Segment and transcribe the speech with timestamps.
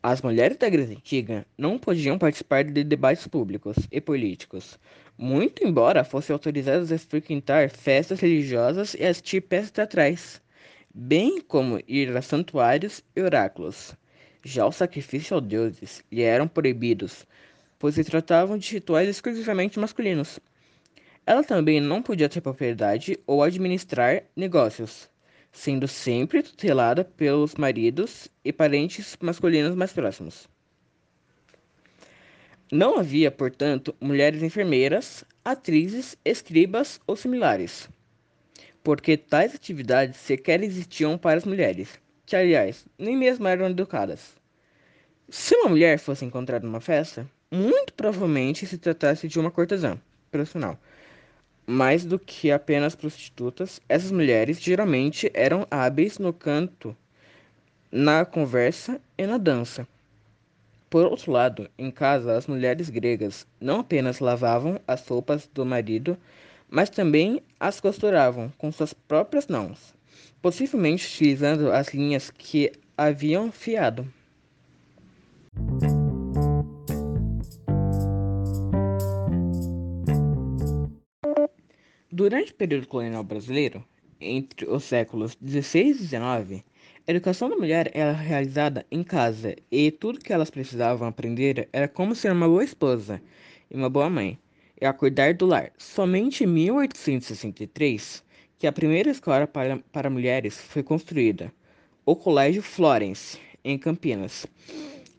[0.00, 4.78] As mulheres da Grécia Antiga não podiam participar de debates públicos e políticos,
[5.18, 10.40] muito embora fossem autorizadas a frequentar festas religiosas e assistir peças teatrais,
[10.94, 13.92] bem como ir a santuários e oráculos.
[14.44, 17.26] Já os sacrifícios aos deuses lhe eram proibidos,
[17.76, 20.38] pois se tratavam de rituais exclusivamente masculinos.
[21.26, 25.10] Ela também não podia ter propriedade ou administrar negócios,
[25.58, 30.48] sendo sempre tutelada pelos maridos e parentes masculinos mais próximos.
[32.70, 37.88] Não havia, portanto, mulheres enfermeiras, atrizes, escribas ou similares,
[38.84, 44.36] porque tais atividades sequer existiam para as mulheres, que, aliás, nem mesmo eram educadas.
[45.28, 49.98] Se uma mulher fosse encontrada numa festa, muito provavelmente se tratasse de uma cortesã
[50.30, 50.78] profissional.
[51.70, 56.96] Mais do que apenas prostitutas, essas mulheres geralmente eram hábeis no canto,
[57.92, 59.86] na conversa e na dança.
[60.88, 66.16] Por outro lado, em casa, as mulheres gregas não apenas lavavam as roupas do marido,
[66.70, 69.94] mas também as costuravam com suas próprias mãos,
[70.40, 74.10] possivelmente utilizando as linhas que haviam fiado.
[82.18, 83.84] Durante o período colonial brasileiro,
[84.20, 86.64] entre os séculos XVI e XIX,
[87.06, 91.86] a educação da mulher era realizada em casa e tudo que elas precisavam aprender era
[91.86, 93.22] como ser uma boa esposa
[93.70, 94.36] e uma boa mãe,
[94.80, 95.70] e a cuidar do lar.
[95.78, 98.24] Somente em 1863
[98.58, 101.52] que a primeira escola para, para mulheres foi construída,
[102.04, 104.44] o Colégio Florence, em Campinas.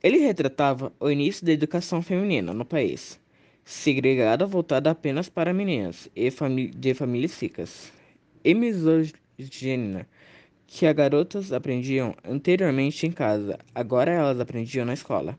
[0.00, 3.18] Ele retratava o início da educação feminina no país,
[3.64, 6.30] segregada voltada apenas para meninas e
[6.74, 7.92] de famílias ricas,
[8.44, 10.06] e misogina,
[10.66, 15.38] que as garotas aprendiam anteriormente em casa, agora elas aprendiam na escola.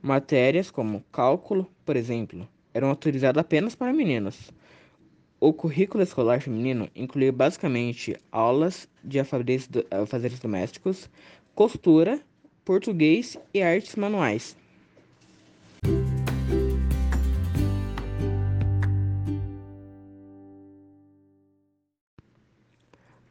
[0.00, 4.52] Matérias como cálculo, por exemplo, eram autorizadas apenas para meninos.
[5.40, 11.10] O currículo escolar feminino incluía basicamente aulas de afazeres domésticos,
[11.54, 12.20] costura
[12.64, 14.56] português e artes manuais.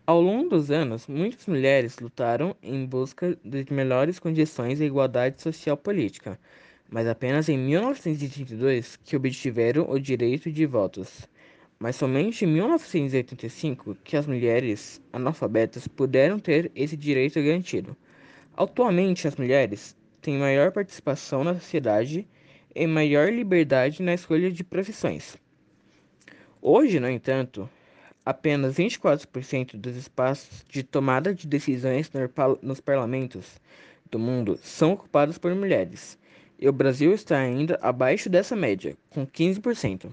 [0.06, 5.78] Ao longo dos anos, muitas mulheres lutaram em busca de melhores condições e igualdade social
[5.78, 6.38] política,
[6.90, 11.26] mas apenas em 1932 que obtiveram o direito de votos.
[11.80, 17.96] Mas somente em 1985 que as mulheres analfabetas puderam ter esse direito garantido.
[18.58, 22.28] Atualmente, as mulheres têm maior participação na sociedade
[22.76, 25.38] e maior liberdade na escolha de profissões.
[26.62, 27.70] Hoje, no entanto,
[28.26, 32.10] apenas 24% dos espaços de tomada de decisões
[32.62, 33.60] nos parlamentos
[34.10, 36.18] do mundo são ocupados por mulheres,
[36.60, 40.12] e o Brasil está ainda abaixo dessa média, com 15%.